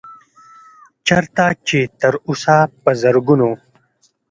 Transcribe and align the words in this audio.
چرته 1.07 1.45
چې 1.67 1.79
تر 1.99 2.13
اوسه 2.27 2.57
پۀ 2.83 2.91
زرګونو 3.01 3.51